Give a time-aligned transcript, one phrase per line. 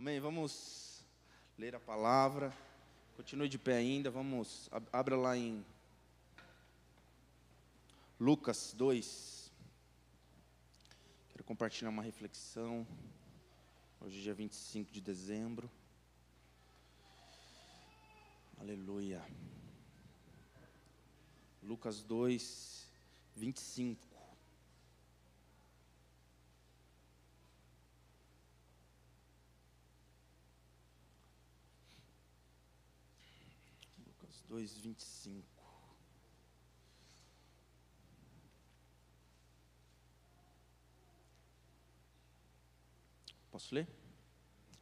[0.00, 0.18] Amém.
[0.18, 1.04] Vamos
[1.58, 2.56] ler a palavra.
[3.18, 4.10] Continue de pé ainda.
[4.10, 5.62] Vamos, abra lá em
[8.18, 9.52] Lucas 2.
[11.28, 12.86] Quero compartilhar uma reflexão.
[14.00, 15.70] Hoje é dia 25 de dezembro.
[18.58, 19.22] Aleluia.
[21.62, 22.88] Lucas 2,
[23.36, 24.10] 25.
[34.20, 35.46] Lucas 2, 25.
[43.52, 43.86] Posso ler?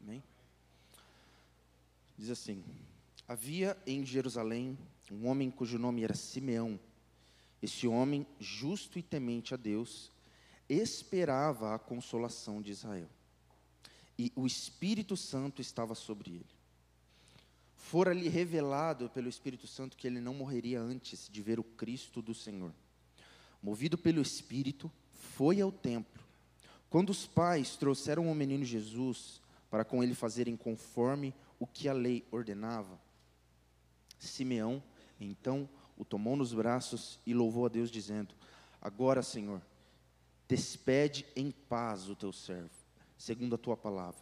[0.00, 0.24] Amém?
[2.16, 2.64] Diz assim:
[3.28, 4.78] Havia em Jerusalém
[5.12, 6.80] um homem cujo nome era Simeão.
[7.60, 10.10] Esse homem, justo e temente a Deus,
[10.66, 13.10] esperava a consolação de Israel.
[14.19, 16.57] E o Espírito Santo estava sobre ele.
[17.78, 22.34] Fora-lhe revelado pelo Espírito Santo que ele não morreria antes de ver o Cristo do
[22.34, 22.72] Senhor.
[23.62, 26.22] Movido pelo Espírito, foi ao templo.
[26.91, 31.92] Quando os pais trouxeram o menino Jesus para com ele fazerem conforme o que a
[31.92, 32.98] lei ordenava,
[34.19, 34.83] Simeão
[35.20, 38.34] então o tomou nos braços e louvou a Deus, dizendo:
[38.80, 39.61] Agora, Senhor,
[40.47, 42.70] despede em paz o teu servo,
[43.17, 44.20] segundo a tua palavra,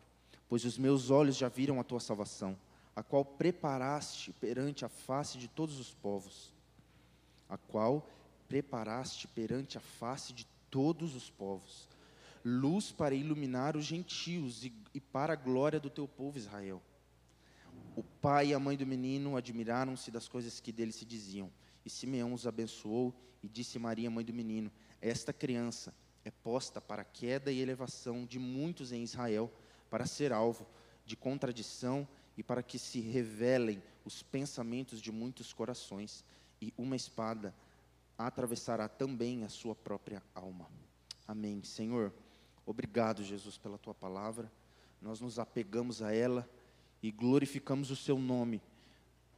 [0.48, 2.56] pois os meus olhos já viram a tua salvação,
[2.96, 6.54] a qual preparaste perante a face de todos os povos,
[7.46, 8.08] a qual
[8.48, 11.90] preparaste perante a face de todos os povos,
[12.42, 16.82] luz para iluminar os gentios e, e para a glória do teu povo Israel.
[17.94, 21.50] O pai e a mãe do menino admiraram-se das coisas que dele se diziam.
[21.84, 27.02] E Simeão os abençoou e disse Maria, mãe do menino: Esta criança é posta para
[27.02, 29.52] a queda e elevação de muitos em Israel,
[29.90, 30.66] para ser alvo
[31.04, 32.06] de contradição
[32.36, 36.24] e para que se revelem os pensamentos de muitos corações,
[36.60, 37.54] e uma espada
[38.16, 40.68] atravessará também a sua própria alma.
[41.26, 41.62] Amém.
[41.62, 42.12] Senhor,
[42.64, 44.50] obrigado, Jesus, pela tua palavra.
[45.02, 46.48] Nós nos apegamos a ela
[47.02, 48.62] e glorificamos o seu nome.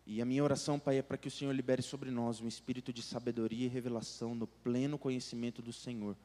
[0.06, 2.92] E a minha oração, Pai, é para que o Senhor libere sobre nós um espírito
[2.92, 6.16] de sabedoria e revelação no pleno conhecimento do Senhor.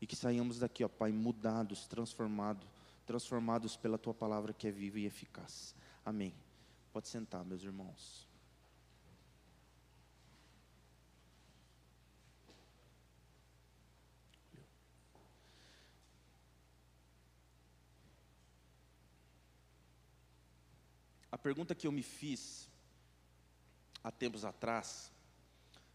[0.00, 2.66] E que saiamos daqui, ó Pai, mudados, transformados,
[3.06, 5.74] transformados pela tua palavra que é viva e eficaz.
[6.04, 6.34] Amém.
[6.92, 8.28] Pode sentar, meus irmãos.
[21.30, 22.68] A pergunta que eu me fiz
[24.04, 25.10] há tempos atrás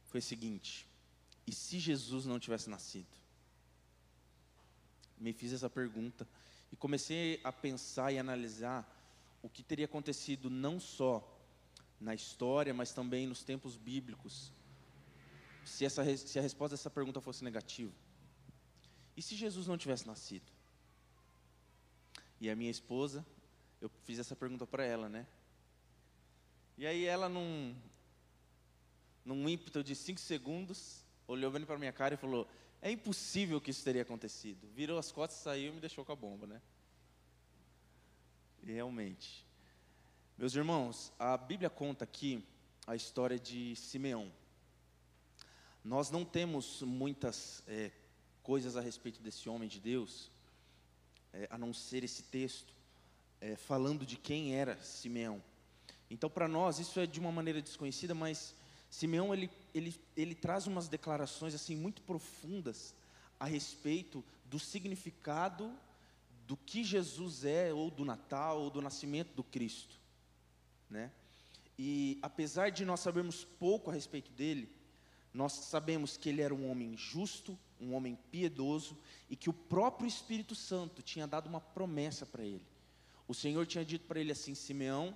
[0.05, 0.87] foi a seguinte:
[1.45, 3.15] e se Jesus não tivesse nascido?
[5.17, 6.27] Me fiz essa pergunta
[6.71, 8.96] e comecei a pensar e analisar
[9.41, 11.23] o que teria acontecido não só
[11.99, 14.51] na história, mas também nos tempos bíblicos,
[15.65, 17.91] se, essa, se a resposta dessa pergunta fosse negativa.
[19.15, 20.51] E se Jesus não tivesse nascido?
[22.39, 23.25] E a minha esposa
[23.81, 25.25] eu fiz essa pergunta para ela, né?
[26.77, 27.75] E aí ela, num,
[29.25, 32.47] num ímpeto de cinco segundos, olhou bem para minha cara e falou:
[32.81, 34.67] É impossível que isso teria acontecido.
[34.75, 36.61] Virou as costas, saiu e me deixou com a bomba, né?
[38.67, 39.45] Realmente.
[40.37, 42.43] Meus irmãos, a Bíblia conta aqui
[42.85, 44.29] a história de Simeão.
[45.81, 47.91] Nós não temos muitas é,
[48.43, 50.29] coisas a respeito desse homem de Deus,
[51.31, 52.73] é, a não ser esse texto
[53.39, 55.41] é, falando de quem era Simeão.
[56.11, 58.53] Então, para nós, isso é de uma maneira desconhecida, mas
[58.89, 62.93] Simeão ele, ele, ele traz umas declarações assim muito profundas
[63.39, 65.73] a respeito do significado
[66.47, 69.99] do que Jesus é, ou do Natal, ou do nascimento do Cristo,
[70.89, 71.11] né?
[71.77, 74.71] E apesar de nós sabermos pouco a respeito dele,
[75.33, 78.97] nós sabemos que ele era um homem justo, um homem piedoso
[79.29, 82.65] e que o próprio Espírito Santo tinha dado uma promessa para ele.
[83.27, 85.15] O Senhor tinha dito para ele assim: Simeão,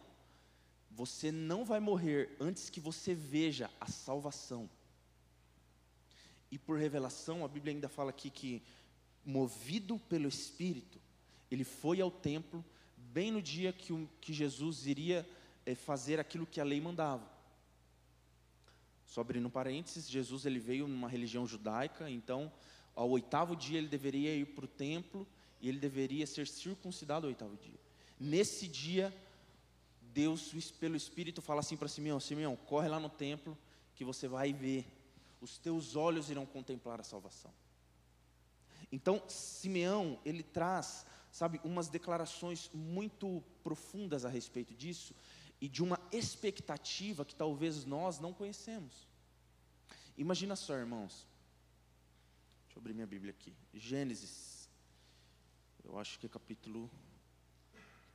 [0.91, 4.69] você não vai morrer antes que você veja a salvação.
[6.51, 8.61] E por revelação, a Bíblia ainda fala aqui que,
[9.25, 10.99] movido pelo Espírito,
[11.51, 12.63] ele foi ao templo
[12.97, 15.29] bem no dia que, o, que Jesus iria
[15.65, 17.29] é, fazer aquilo que a lei mandava.
[19.05, 22.49] Só abrindo parênteses, Jesus ele veio numa religião judaica, então
[22.95, 25.27] ao oitavo dia ele deveria ir para o templo
[25.59, 27.79] e ele deveria ser circuncidado ao oitavo dia.
[28.17, 29.13] Nesse dia,
[30.13, 33.57] Deus, pelo Espírito, fala assim para Simeão: Simeão, corre lá no templo
[33.95, 34.85] que você vai ver,
[35.41, 37.51] os teus olhos irão contemplar a salvação.
[38.91, 45.15] Então, Simeão, ele traz sabe, umas declarações muito profundas a respeito disso
[45.59, 49.07] e de uma expectativa que talvez nós não conhecemos.
[50.17, 51.25] Imagina só, irmãos.
[52.65, 53.53] Deixa eu abrir minha Bíblia aqui.
[53.73, 54.69] Gênesis.
[55.83, 56.89] Eu acho que é capítulo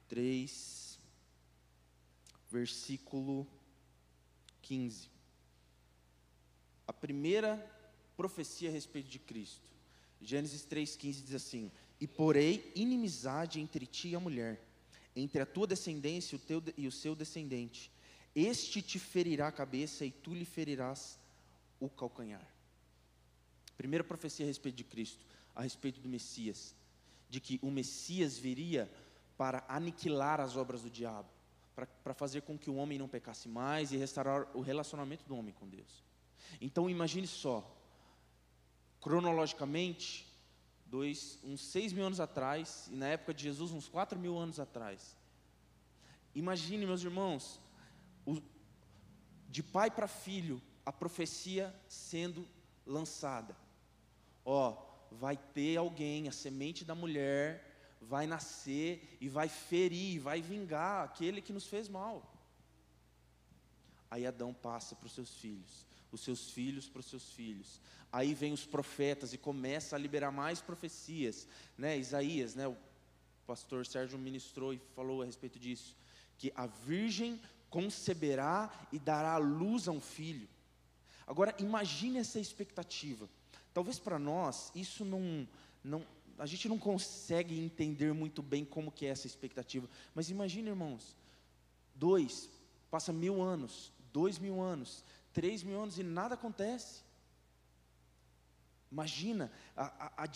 [0.09, 0.99] 3,
[2.51, 3.47] versículo
[4.63, 5.11] 15.
[6.87, 7.57] A primeira
[8.17, 9.73] profecia a respeito de Cristo.
[10.21, 14.60] Gênesis 3,15 diz assim: E porei inimizade entre ti e a mulher,
[15.14, 17.90] entre a tua descendência e o, teu, e o seu descendente.
[18.34, 21.19] Este te ferirá a cabeça e tu lhe ferirás
[21.81, 22.46] o calcanhar.
[23.76, 26.75] Primeira profecia a respeito de Cristo, a respeito do Messias,
[27.28, 28.90] de que o Messias viria
[29.37, 31.28] para aniquilar as obras do diabo,
[31.75, 35.37] para, para fazer com que o homem não pecasse mais e restaurar o relacionamento do
[35.37, 36.04] homem com Deus.
[36.60, 37.64] Então imagine só,
[39.00, 40.25] cronologicamente,
[40.88, 44.61] dois, uns seis mil anos atrás, e na época de Jesus, uns quatro mil anos
[44.61, 45.17] atrás.
[46.35, 47.61] Imagine, meus irmãos,
[48.25, 48.41] o,
[49.49, 52.47] de pai para filho, a profecia sendo
[52.85, 53.56] lançada.
[54.44, 54.77] Ó,
[55.11, 61.41] vai ter alguém, a semente da mulher, vai nascer e vai ferir, vai vingar aquele
[61.41, 62.32] que nos fez mal.
[64.11, 67.81] Aí Adão passa para os seus filhos os seus filhos para os seus filhos.
[68.12, 71.99] Aí vem os profetas e começa a liberar mais profecias, né?
[71.99, 72.67] Isaías, né?
[72.69, 72.76] O
[73.47, 75.97] pastor Sérgio ministrou e falou a respeito disso,
[76.38, 80.49] que a virgem conceberá e dará à luz a um filho.
[81.26, 83.29] Agora imagine essa expectativa.
[83.75, 85.47] Talvez para nós isso não,
[85.82, 86.06] não,
[86.38, 89.88] a gente não consegue entender muito bem como que é essa expectativa.
[90.14, 91.17] Mas imagine, irmãos,
[91.94, 92.49] dois,
[92.91, 95.05] passa mil anos, dois mil anos,
[95.37, 97.03] três mil anos e nada acontece.
[98.91, 100.29] Imagina a, a, a,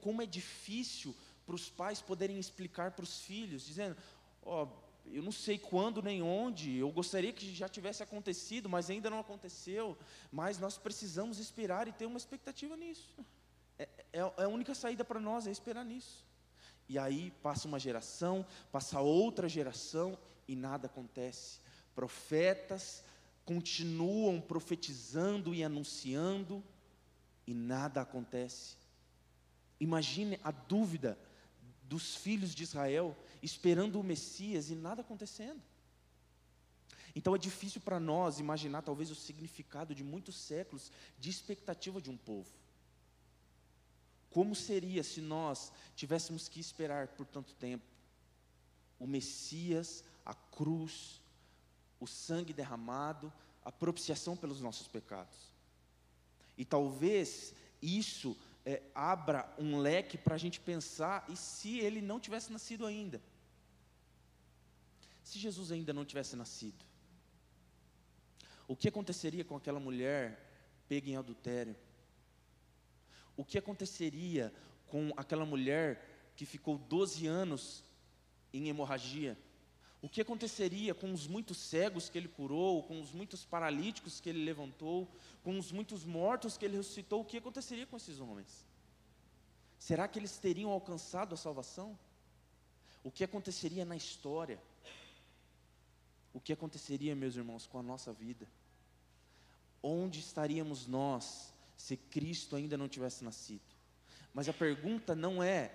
[0.00, 1.14] como é difícil
[1.44, 3.94] para os pais poderem explicar para os filhos, dizendo:
[4.42, 4.68] Ó, oh,
[5.12, 9.18] eu não sei quando nem onde, eu gostaria que já tivesse acontecido, mas ainda não
[9.18, 9.98] aconteceu.
[10.30, 13.14] Mas nós precisamos esperar e ter uma expectativa nisso.
[13.78, 16.24] É, é, é a única saída para nós, é esperar nisso.
[16.88, 20.18] E aí passa uma geração, passa outra geração
[20.48, 21.60] e nada acontece.
[21.94, 23.04] Profetas
[23.44, 26.62] continuam profetizando e anunciando
[27.46, 28.76] e nada acontece.
[29.80, 31.18] Imagine a dúvida
[31.84, 35.60] dos filhos de Israel esperando o Messias e nada acontecendo.
[37.14, 42.10] Então é difícil para nós imaginar talvez o significado de muitos séculos de expectativa de
[42.10, 42.50] um povo.
[44.30, 47.84] Como seria se nós tivéssemos que esperar por tanto tempo
[48.98, 51.20] o Messias, a cruz,
[52.02, 53.32] o sangue derramado,
[53.64, 55.52] a propiciação pelos nossos pecados.
[56.58, 62.18] E talvez isso é, abra um leque para a gente pensar, e se ele não
[62.18, 63.22] tivesse nascido ainda?
[65.22, 66.84] Se Jesus ainda não tivesse nascido,
[68.66, 70.38] o que aconteceria com aquela mulher
[70.88, 71.76] pega em adultério?
[73.36, 74.52] O que aconteceria
[74.86, 77.84] com aquela mulher que ficou 12 anos
[78.52, 79.38] em hemorragia?
[80.02, 84.28] O que aconteceria com os muitos cegos que ele curou, com os muitos paralíticos que
[84.28, 85.08] ele levantou,
[85.44, 87.20] com os muitos mortos que ele ressuscitou?
[87.20, 88.66] O que aconteceria com esses homens?
[89.78, 91.96] Será que eles teriam alcançado a salvação?
[93.04, 94.60] O que aconteceria na história?
[96.34, 98.48] O que aconteceria, meus irmãos, com a nossa vida?
[99.80, 103.62] Onde estaríamos nós se Cristo ainda não tivesse nascido?
[104.34, 105.72] Mas a pergunta não é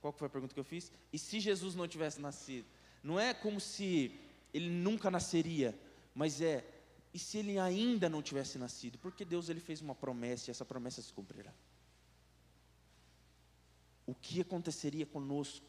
[0.00, 0.90] qual foi a pergunta que eu fiz?
[1.12, 2.66] E se Jesus não tivesse nascido?
[3.02, 4.18] Não é como se
[4.52, 5.78] ele nunca nasceria,
[6.14, 6.64] mas é
[7.12, 8.98] e se ele ainda não tivesse nascido?
[8.98, 11.52] Porque Deus ele fez uma promessa e essa promessa se cumprirá.
[14.06, 15.66] O que aconteceria conosco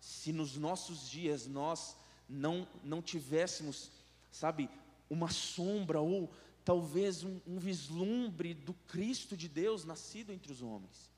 [0.00, 1.96] se nos nossos dias nós
[2.28, 3.90] não não tivéssemos,
[4.30, 4.70] sabe,
[5.10, 6.32] uma sombra ou
[6.64, 11.10] talvez um, um vislumbre do Cristo de Deus nascido entre os homens?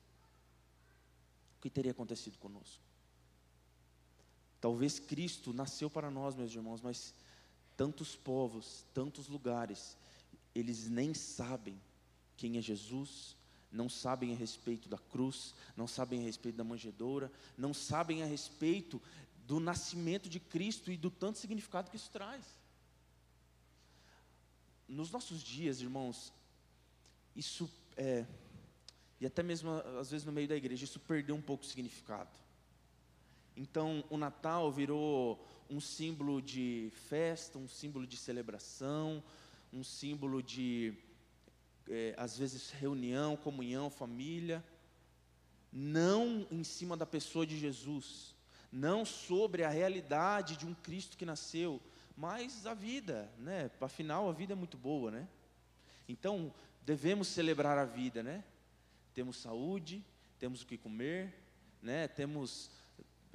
[1.57, 2.88] O que teria acontecido conosco?
[4.61, 7.13] Talvez Cristo nasceu para nós, meus irmãos, mas
[7.77, 9.97] tantos povos, tantos lugares,
[10.53, 11.79] eles nem sabem
[12.35, 13.37] quem é Jesus,
[13.71, 18.25] não sabem a respeito da cruz, não sabem a respeito da manjedoura, não sabem a
[18.25, 19.01] respeito
[19.45, 22.43] do nascimento de Cristo e do tanto significado que isso traz.
[24.87, 26.33] Nos nossos dias, irmãos,
[27.35, 28.25] isso é,
[29.19, 32.48] e até mesmo às vezes no meio da igreja, isso perdeu um pouco o significado.
[33.61, 39.21] Então, o Natal virou um símbolo de festa, um símbolo de celebração,
[39.73, 40.93] um símbolo de,
[41.89, 44.63] é, às vezes, reunião, comunhão, família.
[45.73, 48.33] não em cima da pessoa de Jesus,
[48.71, 51.81] não sobre a realidade de um Cristo que nasceu,
[52.15, 53.69] mas a vida, né?
[53.81, 55.27] Afinal, a vida é muito boa, né?
[56.07, 56.53] Então,
[56.85, 58.41] devemos celebrar a vida, né?
[59.13, 60.01] Temos saúde,
[60.39, 61.35] temos o que comer,
[61.81, 62.07] né?
[62.07, 62.71] Temos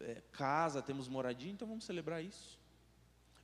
[0.01, 2.59] é, casa, temos moradia, então vamos celebrar isso.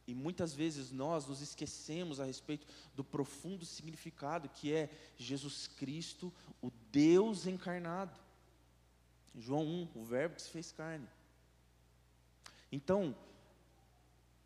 [0.06, 6.32] E muitas vezes nós nos esquecemos a respeito do profundo significado que é Jesus Cristo,
[6.60, 8.18] o Deus encarnado.
[9.36, 11.06] João 1, o Verbo que se fez carne.
[12.72, 13.16] Então,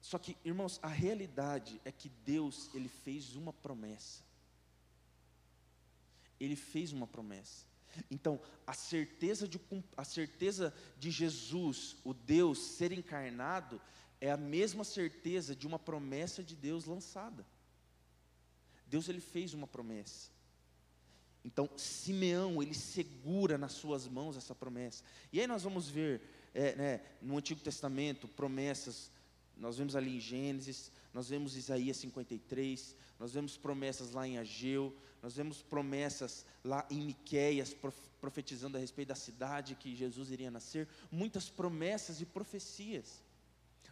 [0.01, 4.23] só que, irmãos, a realidade é que Deus, Ele fez uma promessa.
[6.39, 7.65] Ele fez uma promessa.
[8.11, 9.61] Então, a certeza de,
[9.97, 13.81] a certeza de Jesus, o Deus, ser encarnado,
[14.21, 17.45] é a mesma certeza de uma promessa de Deus lançada.
[18.87, 20.31] Deus ele fez uma promessa.
[21.45, 25.05] Então, Simeão, ele segura nas suas mãos essa promessa.
[25.31, 26.23] E aí nós vamos ver,
[26.55, 29.11] é, né, no Antigo Testamento, promessas.
[29.57, 34.95] Nós vemos ali em Gênesis, nós vemos Isaías 53, nós vemos promessas lá em Ageu,
[35.23, 37.75] nós vemos promessas lá em Miqueias,
[38.21, 40.89] profetizando a respeito da cidade que Jesus iria nascer.
[41.13, 43.23] Muitas promessas e profecias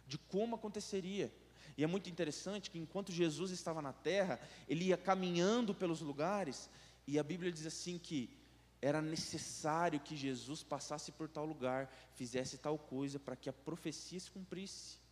[0.05, 1.33] de como aconteceria.
[1.77, 4.37] E é muito interessante que enquanto Jesus estava na terra,
[4.67, 6.69] ele ia caminhando pelos lugares,
[7.07, 8.29] e a Bíblia diz assim que
[8.81, 14.19] era necessário que Jesus passasse por tal lugar, fizesse tal coisa para que a profecia
[14.19, 15.02] se cumprisse.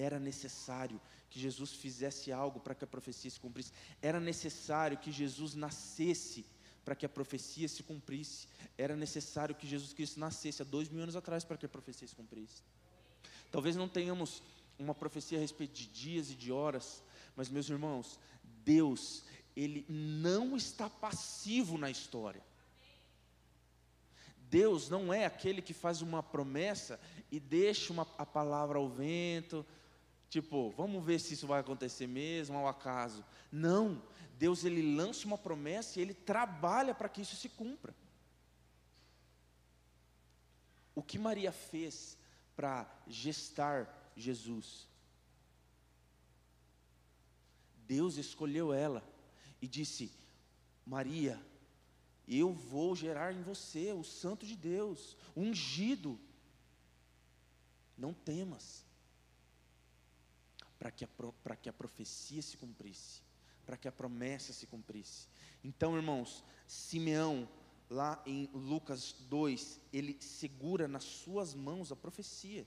[0.00, 3.72] Era necessário que Jesus fizesse algo para que a profecia se cumprisse.
[4.00, 6.46] Era necessário que Jesus nascesse
[6.84, 8.46] para que a profecia se cumprisse.
[8.78, 12.06] Era necessário que Jesus Cristo nascesse há dois mil anos atrás para que a profecia
[12.06, 12.62] se cumprisse.
[13.50, 14.40] Talvez não tenhamos
[14.78, 17.02] uma profecia a respeito de dias e de horas,
[17.34, 18.20] mas meus irmãos,
[18.64, 19.24] Deus,
[19.56, 22.42] Ele não está passivo na história.
[24.48, 27.00] Deus não é aquele que faz uma promessa
[27.30, 29.66] e deixa uma, a palavra ao vento,
[30.28, 33.24] tipo, vamos ver se isso vai acontecer mesmo, ao acaso.
[33.50, 34.02] Não,
[34.38, 37.94] Deus ele lança uma promessa e ele trabalha para que isso se cumpra.
[40.94, 42.16] O que Maria fez
[42.54, 44.88] para gestar Jesus.
[47.86, 49.02] Deus escolheu ela
[49.62, 50.12] e disse:
[50.84, 51.40] Maria,
[52.26, 56.18] eu vou gerar em você o Santo de Deus, ungido.
[57.96, 58.84] Não temas,
[60.78, 63.22] para que, a, que a profecia se cumprisse,
[63.66, 65.28] para que a promessa se cumprisse.
[65.62, 67.48] Então, irmãos, Simeão
[67.90, 72.66] lá em Lucas 2, ele segura nas suas mãos a profecia.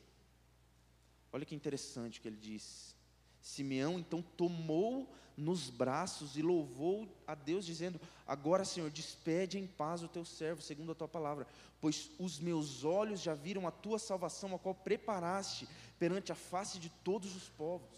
[1.32, 2.96] Olha que interessante o que ele diz.
[3.42, 10.04] Simeão então tomou nos braços e louvou a Deus, dizendo: Agora, Senhor, despede em paz
[10.04, 11.48] o teu servo, segundo a tua palavra,
[11.80, 15.68] pois os meus olhos já viram a tua salvação, a qual preparaste
[16.02, 17.96] perante a face de todos os povos.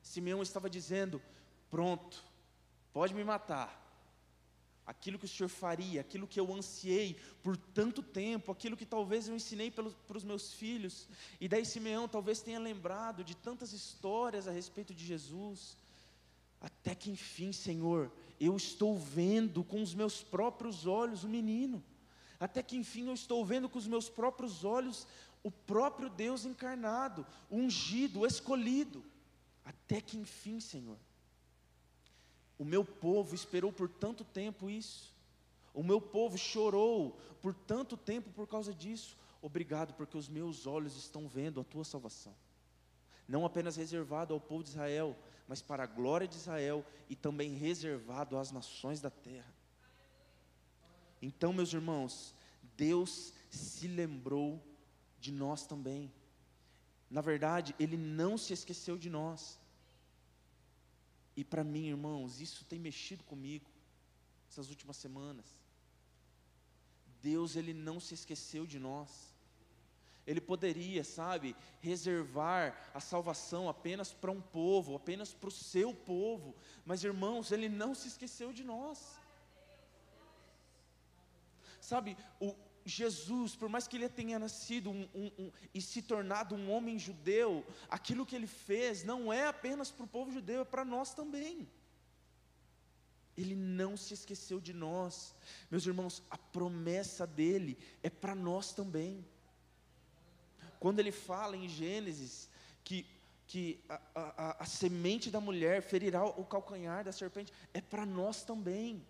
[0.00, 1.20] Simeão estava dizendo:
[1.68, 2.22] Pronto,
[2.92, 3.70] pode me matar,
[4.86, 9.26] aquilo que o Senhor faria, aquilo que eu ansiei por tanto tempo, aquilo que talvez
[9.26, 11.08] eu ensinei para os meus filhos.
[11.40, 15.76] E daí Simeão talvez tenha lembrado de tantas histórias a respeito de Jesus.
[16.60, 21.82] Até que enfim, Senhor, eu estou vendo com os meus próprios olhos o menino.
[22.38, 25.08] Até que enfim eu estou vendo com os meus próprios olhos
[25.42, 29.04] o próprio Deus encarnado, ungido, escolhido.
[29.64, 30.98] Até que enfim, Senhor.
[32.58, 35.12] O meu povo esperou por tanto tempo isso.
[35.74, 39.16] O meu povo chorou por tanto tempo por causa disso.
[39.40, 42.34] Obrigado, porque os meus olhos estão vendo a tua salvação.
[43.26, 45.16] Não apenas reservado ao povo de Israel,
[45.48, 49.52] mas para a glória de Israel e também reservado às nações da terra.
[51.20, 52.34] Então, meus irmãos,
[52.76, 54.62] Deus se lembrou
[55.24, 56.12] de nós também.
[57.08, 59.58] Na verdade, Ele não se esqueceu de nós.
[61.36, 63.70] E para mim, irmãos, isso tem mexido comigo
[64.48, 65.46] essas últimas semanas.
[67.22, 69.10] Deus, Ele não se esqueceu de nós.
[70.26, 76.54] Ele poderia, sabe, reservar a salvação apenas para um povo, apenas para o seu povo.
[76.84, 78.98] Mas, irmãos, Ele não se esqueceu de nós.
[81.80, 86.54] Sabe, o, Jesus, por mais que ele tenha nascido um, um, um, e se tornado
[86.54, 90.64] um homem judeu, aquilo que ele fez não é apenas para o povo judeu, é
[90.64, 91.68] para nós também.
[93.36, 95.34] Ele não se esqueceu de nós,
[95.70, 99.24] meus irmãos, a promessa dele é para nós também.
[100.78, 102.50] Quando ele fala em Gênesis
[102.84, 103.06] que,
[103.46, 108.42] que a, a, a semente da mulher ferirá o calcanhar da serpente, é para nós
[108.44, 109.06] também.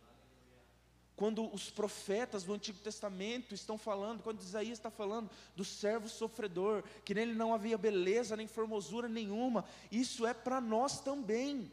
[1.22, 6.82] Quando os profetas do Antigo Testamento estão falando, quando Isaías está falando do servo sofredor,
[7.04, 11.70] que nele não havia beleza nem formosura nenhuma, isso é para nós também.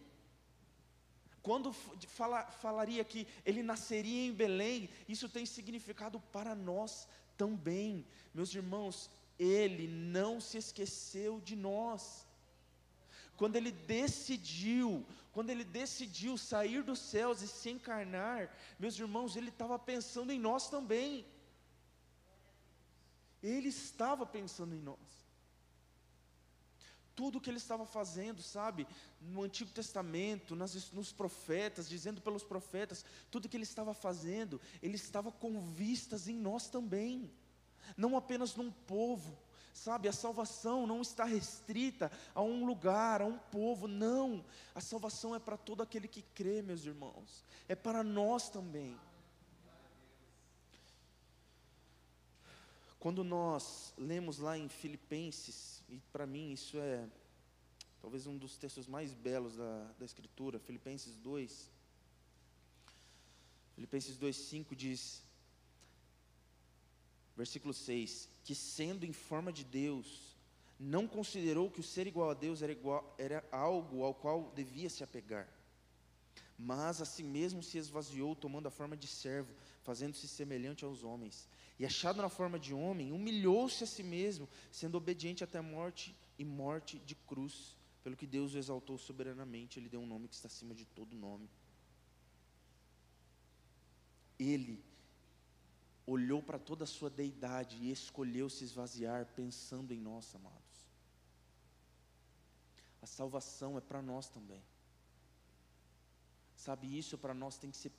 [1.41, 8.05] Quando fala, falaria que ele nasceria em Belém, isso tem significado para nós também.
[8.35, 12.23] Meus irmãos, ele não se esqueceu de nós.
[13.39, 19.49] Quando ele decidiu, quando ele decidiu sair dos céus e se encarnar, meus irmãos, ele
[19.49, 21.25] estava pensando em nós também.
[23.41, 25.19] Ele estava pensando em nós
[27.19, 28.87] tudo o que ele estava fazendo, sabe,
[29.19, 34.95] no Antigo Testamento, nas, nos profetas, dizendo pelos profetas, tudo que ele estava fazendo, ele
[34.95, 37.29] estava com vistas em nós também,
[37.97, 39.37] não apenas num povo,
[39.79, 44.43] sabe, a salvação não está restrita a um lugar, a um povo, não,
[44.75, 48.97] a salvação é para todo aquele que crê, meus irmãos, é para nós também.
[52.99, 57.07] Quando nós lemos lá em Filipenses, e para mim isso é
[58.01, 61.71] talvez um dos textos mais belos da, da Escritura, Filipenses 2.
[63.75, 65.23] Filipenses 2,5 diz,
[67.37, 70.35] versículo 6: Que sendo em forma de Deus,
[70.79, 74.89] não considerou que o ser igual a Deus era, igual, era algo ao qual devia
[74.89, 75.47] se apegar,
[76.57, 79.53] mas a si mesmo se esvaziou, tomando a forma de servo,
[79.83, 84.97] fazendo-se semelhante aos homens e achado na forma de homem, humilhou-se a si mesmo, sendo
[84.97, 87.77] obediente até a morte e morte de cruz.
[88.03, 91.15] Pelo que Deus o exaltou soberanamente, ele deu um nome que está acima de todo
[91.15, 91.47] nome.
[94.39, 94.83] Ele
[96.09, 100.57] olhou para toda a sua deidade e escolheu se esvaziar, pensando em nós, amados.
[103.01, 104.61] A salvação é para nós também.
[106.55, 107.91] Sabe, isso para nós tem que ser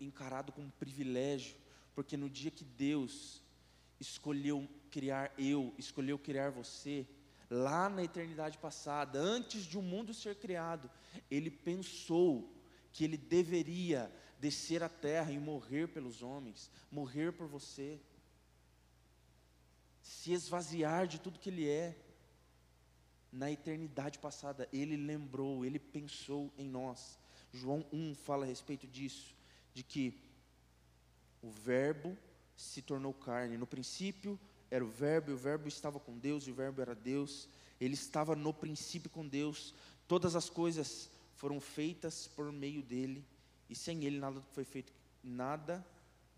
[0.00, 1.56] encarado como um privilégio
[1.98, 3.42] porque no dia que Deus
[3.98, 7.04] escolheu criar eu, escolheu criar você,
[7.50, 10.88] lá na eternidade passada, antes de o um mundo ser criado,
[11.28, 12.54] Ele pensou
[12.92, 18.00] que Ele deveria descer à terra e morrer pelos homens, morrer por você,
[20.02, 21.96] se esvaziar de tudo que Ele é.
[23.30, 27.18] Na eternidade passada, Ele lembrou, Ele pensou em nós.
[27.52, 29.34] João 1 fala a respeito disso,
[29.74, 30.18] de que
[31.42, 32.16] o Verbo
[32.56, 33.58] se tornou carne.
[33.58, 34.38] No princípio
[34.70, 37.48] era o Verbo, e o Verbo estava com Deus, e o Verbo era Deus.
[37.80, 39.74] Ele estava no princípio com Deus.
[40.06, 43.24] Todas as coisas foram feitas por meio dele,
[43.68, 45.86] e sem ele nada foi feito, nada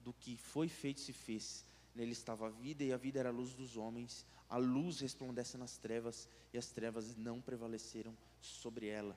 [0.02, 1.64] do que foi feito se fez.
[1.94, 4.24] Nele estava a vida, e a vida era a luz dos homens.
[4.48, 9.16] A luz resplandece nas trevas, e as trevas não prevaleceram sobre ela.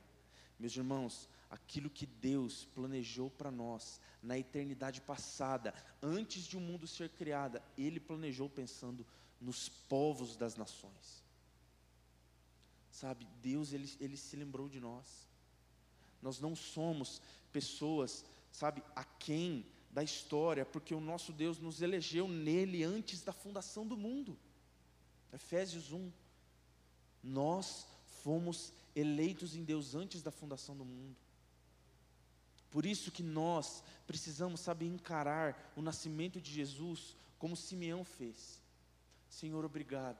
[0.60, 6.88] Meus irmãos, aquilo que Deus planejou para nós na eternidade passada, antes de o mundo
[6.88, 9.06] ser criado, Ele planejou pensando
[9.42, 11.24] nos povos das nações.
[12.92, 15.28] Sabe, Deus, Ele, Ele se lembrou de nós.
[16.22, 17.22] Nós não somos
[17.54, 23.32] pessoas, sabe, a quem da história, porque o nosso Deus nos elegeu nele antes da
[23.32, 24.38] fundação do mundo.
[25.32, 26.12] Efésios 1.
[27.24, 27.88] Nós
[28.24, 31.16] fomos eleitos em Deus antes da fundação do mundo.
[32.72, 38.60] Por isso que nós precisamos saber encarar o nascimento de Jesus como Simeão fez.
[39.30, 40.20] Senhor, obrigado,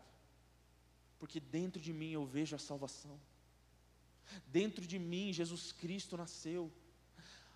[1.18, 3.20] porque dentro de mim eu vejo a salvação.
[4.48, 6.72] Dentro de mim Jesus Cristo nasceu.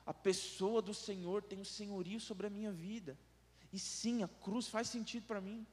[0.07, 3.15] A pessoa do Senhor tem o um senhorio sobre a minha vida.
[3.71, 5.67] E sim, a cruz faz sentido para mim.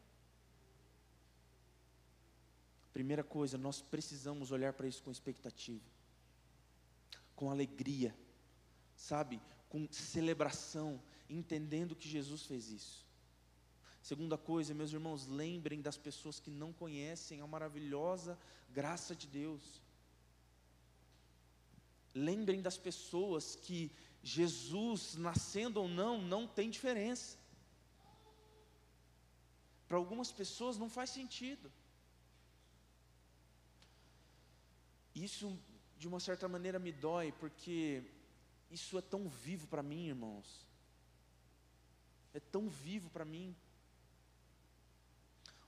[2.93, 5.89] Primeira coisa, nós precisamos olhar para isso com expectativa,
[7.35, 8.15] com alegria
[8.97, 13.05] sabe, com celebração, entendendo que Jesus fez isso.
[14.03, 18.39] Segunda coisa, meus irmãos, lembrem das pessoas que não conhecem a maravilhosa
[18.71, 19.83] graça de Deus.
[22.15, 23.91] Lembrem das pessoas que
[24.25, 27.37] Jesus, nascendo ou não, não tem diferença.
[29.87, 31.71] Para algumas pessoas não faz sentido.
[35.15, 35.57] Isso,
[35.99, 38.03] de uma certa maneira, me dói, porque
[38.71, 40.67] isso é tão vivo para mim, irmãos.
[42.33, 43.55] É tão vivo para mim.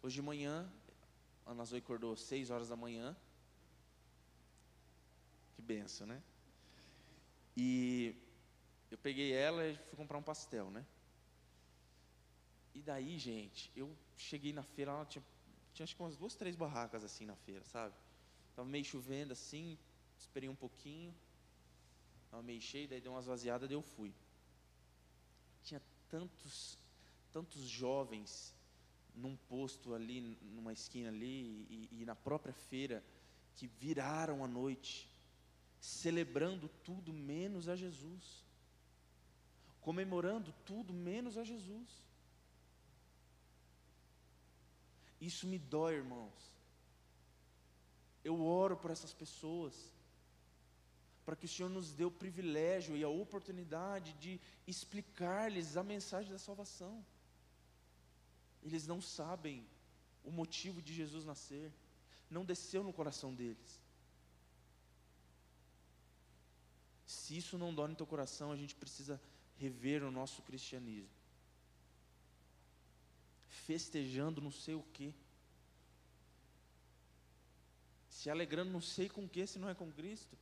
[0.02, 0.66] Hoje de manhã,
[1.44, 3.14] a Ana acordou seis horas da manhã.
[5.54, 6.22] Que benção, né?
[7.54, 8.16] E
[8.96, 10.84] eu peguei ela e fui comprar um pastel, né?
[12.74, 15.22] E daí, gente, eu cheguei na feira, ela tinha,
[15.74, 17.94] tinha acho que umas duas, três barracas assim na feira, sabe?
[18.54, 19.78] Tava meio chovendo assim,
[20.18, 21.14] esperei um pouquinho.
[22.24, 24.14] Estava meio cheio, daí deu umas vaziadas, daí eu fui.
[25.62, 26.78] Tinha tantos,
[27.32, 28.54] tantos jovens
[29.14, 33.04] num posto ali, numa esquina ali, e, e na própria feira,
[33.54, 35.10] que viraram a noite,
[35.80, 38.45] celebrando tudo menos a Jesus,
[39.86, 41.88] comemorando tudo menos a Jesus.
[45.20, 46.34] Isso me dói, irmãos.
[48.24, 49.74] Eu oro por essas pessoas,
[51.24, 56.32] para que o Senhor nos dê o privilégio e a oportunidade de explicar-lhes a mensagem
[56.32, 57.06] da salvação.
[58.64, 59.64] Eles não sabem
[60.24, 61.72] o motivo de Jesus nascer,
[62.28, 63.80] não desceu no coração deles.
[67.06, 69.20] Se isso não dói no teu coração, a gente precisa
[69.58, 71.10] rever o nosso cristianismo.
[73.48, 75.12] Festejando não sei o quê.
[78.08, 80.36] Se alegrando não sei com o que, se não é com Cristo.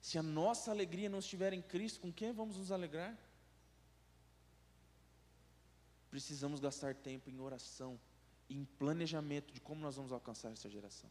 [0.00, 3.16] Se a nossa alegria não estiver em Cristo, com quem vamos nos alegrar?
[6.10, 7.98] Precisamos gastar tempo em oração,
[8.48, 11.10] em planejamento de como nós vamos alcançar essa geração.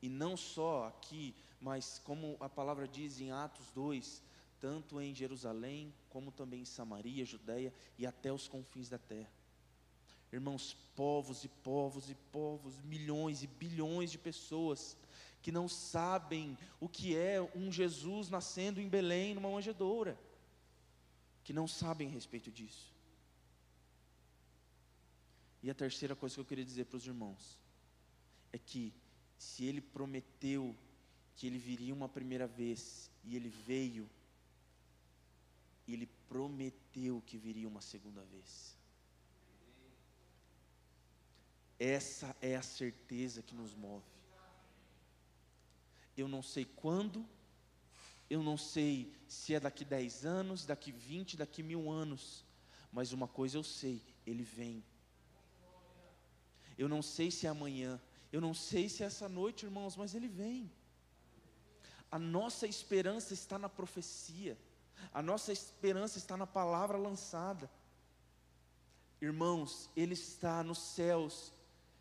[0.00, 4.22] E não só aqui, mas como a palavra diz em Atos 2,
[4.64, 9.30] tanto em Jerusalém, como também em Samaria, Judéia e até os confins da terra.
[10.32, 14.96] Irmãos, povos e povos e povos, milhões e bilhões de pessoas
[15.42, 20.18] que não sabem o que é um Jesus nascendo em Belém, numa manjedoura,
[21.44, 22.90] que não sabem a respeito disso.
[25.62, 27.58] E a terceira coisa que eu queria dizer para os irmãos
[28.50, 28.94] é que
[29.36, 30.74] se ele prometeu
[31.36, 34.08] que ele viria uma primeira vez e ele veio,
[35.92, 38.76] ele prometeu que viria uma segunda vez.
[41.78, 44.04] Essa é a certeza que nos move.
[46.16, 47.26] Eu não sei quando,
[48.30, 52.44] eu não sei se é daqui 10 anos, daqui 20, daqui mil anos,
[52.92, 54.84] mas uma coisa eu sei: Ele vem.
[56.78, 58.00] Eu não sei se é amanhã,
[58.32, 60.70] eu não sei se é essa noite, irmãos, mas Ele vem.
[62.10, 64.56] A nossa esperança está na profecia,
[65.12, 67.70] a nossa esperança está na palavra lançada.
[69.20, 71.52] Irmãos, Ele está nos céus,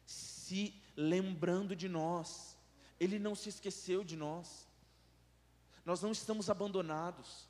[0.05, 2.57] se lembrando de nós.
[2.99, 4.67] Ele não se esqueceu de nós.
[5.85, 7.47] Nós não estamos abandonados.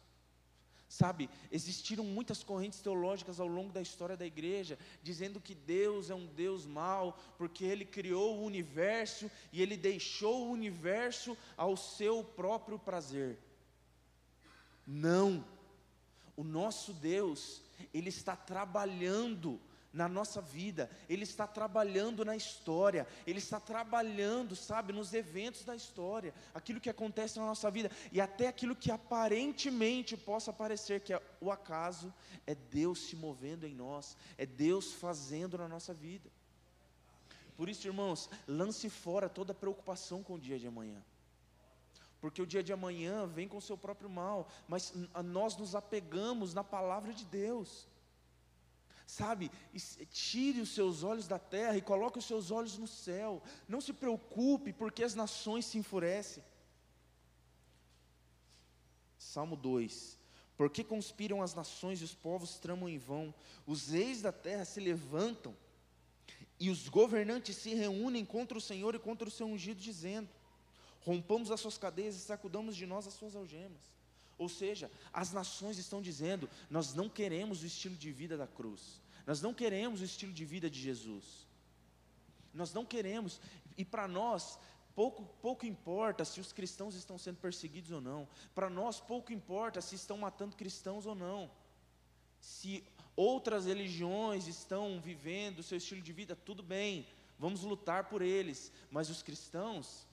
[0.93, 6.15] Sabe, existiram muitas correntes teológicas ao longo da história da igreja, dizendo que Deus é
[6.15, 12.23] um Deus mau, porque Ele criou o universo e Ele deixou o universo ao seu
[12.23, 13.39] próprio prazer.
[14.85, 15.45] Não,
[16.35, 17.61] o nosso Deus,
[17.93, 19.59] Ele está trabalhando
[19.93, 25.75] na nossa vida, Ele está trabalhando na história, Ele está trabalhando, sabe, nos eventos da
[25.75, 31.13] história, aquilo que acontece na nossa vida, e até aquilo que aparentemente possa parecer que
[31.13, 32.11] é o acaso,
[32.47, 36.29] é Deus se movendo em nós, é Deus fazendo na nossa vida.
[37.55, 41.03] Por isso, irmãos, lance fora toda preocupação com o dia de amanhã.
[42.23, 44.93] Porque o dia de amanhã vem com o seu próprio mal, mas
[45.25, 47.85] nós nos apegamos na palavra de Deus.
[49.05, 49.51] Sabe,
[50.09, 53.43] tire os seus olhos da terra e coloque os seus olhos no céu.
[53.67, 56.41] Não se preocupe, porque as nações se enfurecem.
[59.17, 60.17] Salmo 2:
[60.55, 63.35] Porque conspiram as nações e os povos tramam em vão,
[63.67, 65.53] os reis da terra se levantam,
[66.57, 70.29] e os governantes se reúnem contra o Senhor e contra o seu ungido, dizendo:
[71.03, 73.93] Rompamos as suas cadeias e sacudamos de nós as suas algemas.
[74.37, 79.01] Ou seja, as nações estão dizendo: nós não queremos o estilo de vida da cruz,
[79.25, 81.45] nós não queremos o estilo de vida de Jesus,
[82.53, 83.39] nós não queremos,
[83.77, 84.57] e para nós,
[84.95, 89.81] pouco, pouco importa se os cristãos estão sendo perseguidos ou não, para nós, pouco importa
[89.81, 91.51] se estão matando cristãos ou não,
[92.39, 92.83] se
[93.15, 98.71] outras religiões estão vivendo o seu estilo de vida, tudo bem, vamos lutar por eles,
[98.89, 100.07] mas os cristãos,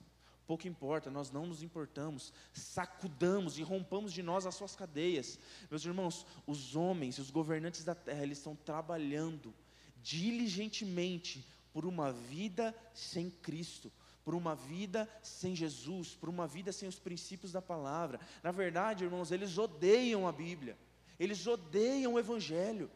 [0.50, 5.38] pouco importa, nós não nos importamos, sacudamos e rompamos de nós as suas cadeias.
[5.70, 9.54] Meus irmãos, os homens, os governantes da terra, eles estão trabalhando
[10.02, 13.92] diligentemente por uma vida sem Cristo,
[14.24, 18.18] por uma vida sem Jesus, por uma vida sem os princípios da palavra.
[18.42, 20.76] Na verdade, irmãos, eles odeiam a Bíblia,
[21.16, 22.90] eles odeiam o Evangelho,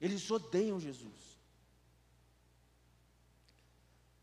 [0.00, 1.38] eles odeiam Jesus.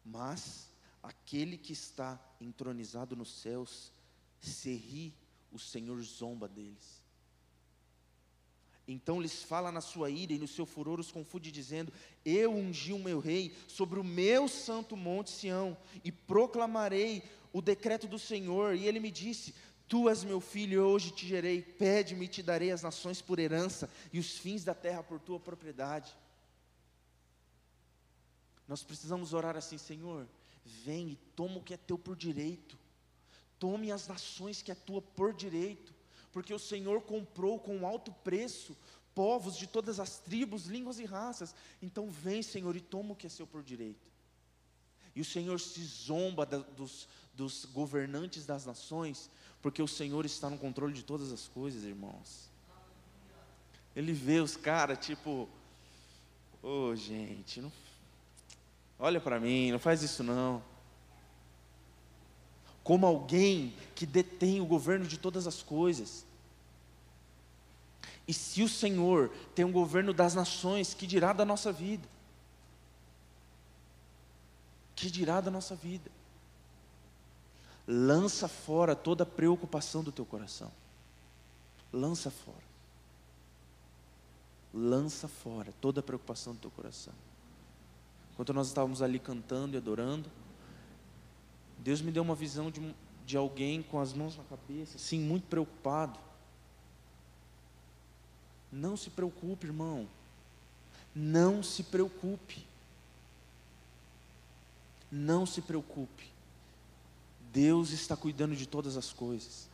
[0.03, 0.66] Mas
[1.07, 3.93] aquele que está entronizado nos céus
[4.41, 5.13] se ri,
[5.51, 7.01] o Senhor zomba deles.
[8.85, 11.91] Então lhes fala na sua ira e no seu furor os confunde, dizendo:
[12.25, 18.07] Eu ungi o meu rei sobre o meu santo monte Sião, e proclamarei o decreto
[18.07, 18.75] do Senhor.
[18.75, 19.55] E ele me disse:
[19.87, 21.61] Tu és meu filho, hoje te gerei.
[21.61, 25.39] Pede-me e te darei as nações por herança e os fins da terra por tua
[25.39, 26.15] propriedade.
[28.67, 30.27] Nós precisamos orar assim, Senhor,
[30.83, 32.77] vem e toma o que é teu por direito.
[33.57, 35.93] Tome as nações que é tua por direito,
[36.31, 38.77] porque o Senhor comprou com alto preço
[39.15, 41.55] povos de todas as tribos, línguas e raças.
[41.81, 44.11] Então vem, Senhor, e toma o que é seu por direito.
[45.15, 50.47] E o Senhor se zomba da, dos, dos governantes das nações, porque o Senhor está
[50.51, 52.51] no controle de todas as coisas, irmãos.
[53.95, 55.49] Ele vê os caras, tipo,
[56.61, 57.71] ô oh, gente, não,
[58.99, 60.61] olha para mim, não faz isso não.
[62.83, 66.25] Como alguém que detém o governo de todas as coisas.
[68.27, 72.07] E se o Senhor tem um governo das nações, que dirá da nossa vida?
[74.95, 76.09] Que dirá da nossa vida?
[77.87, 80.69] lança fora toda preocupação do teu coração.
[81.93, 82.67] Lança fora.
[84.73, 87.13] Lança fora toda preocupação do teu coração.
[88.37, 90.29] Enquanto nós estávamos ali cantando e adorando,
[91.79, 92.93] Deus me deu uma visão de,
[93.25, 96.19] de alguém com as mãos na cabeça, assim, muito preocupado.
[98.71, 100.07] Não se preocupe, irmão.
[101.15, 102.63] Não se preocupe.
[105.11, 106.29] Não se preocupe.
[107.51, 109.67] Deus está cuidando de todas as coisas.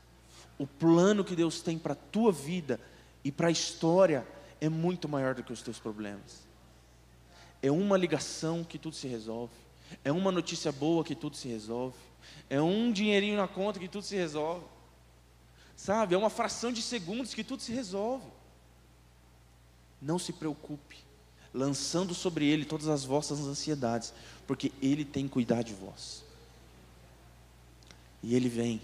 [0.57, 2.79] O plano que Deus tem para a tua vida
[3.25, 4.25] e para a história
[4.61, 6.52] é muito maior do que os teus problemas.
[7.63, 9.53] É uma ligação que tudo se resolve.
[10.03, 11.95] É uma notícia boa que tudo se resolve.
[12.49, 14.65] É um dinheirinho na conta que tudo se resolve.
[15.77, 16.13] Sabe?
[16.13, 18.27] É uma fração de segundos que tudo se resolve.
[20.01, 20.97] Não se preocupe,
[21.53, 24.13] lançando sobre Ele todas as vossas ansiedades,
[24.45, 26.21] porque Ele tem cuidado de vós.
[28.21, 28.81] E Ele vem.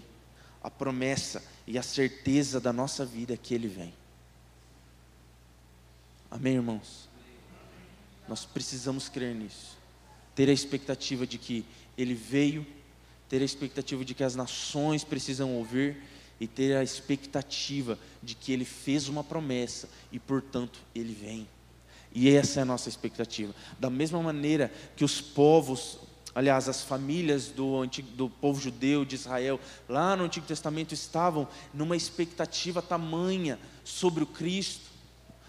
[0.62, 3.92] A promessa e a certeza da nossa vida é que Ele vem.
[6.30, 7.09] Amém, irmãos?
[8.30, 9.76] Nós precisamos crer nisso.
[10.36, 11.64] Ter a expectativa de que
[11.98, 12.64] Ele veio,
[13.28, 15.96] ter a expectativa de que as nações precisam ouvir
[16.38, 21.48] e ter a expectativa de que Ele fez uma promessa e, portanto, Ele vem.
[22.14, 23.52] E essa é a nossa expectativa.
[23.80, 25.98] Da mesma maneira que os povos
[26.32, 31.48] aliás, as famílias do, antigo, do povo judeu de Israel, lá no Antigo Testamento, estavam
[31.74, 34.88] numa expectativa tamanha sobre o Cristo,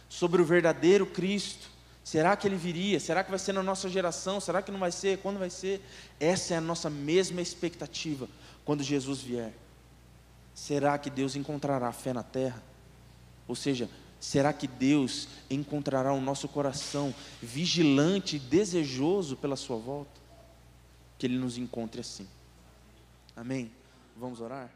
[0.10, 1.71] sobre o verdadeiro Cristo.
[2.04, 3.00] Será que ele viria?
[3.00, 4.40] Será que vai ser na nossa geração?
[4.40, 5.20] Será que não vai ser?
[5.20, 5.82] Quando vai ser?
[6.20, 8.28] Essa é a nossa mesma expectativa
[8.66, 9.54] quando Jesus vier.
[10.54, 12.62] Será que Deus encontrará fé na terra?
[13.48, 20.22] Ou seja, será que Deus encontrará o nosso coração vigilante e desejoso pela sua volta?
[21.22, 22.28] que Ele nos encontre assim.
[23.36, 23.72] Amém?
[24.18, 24.72] Vamos orar?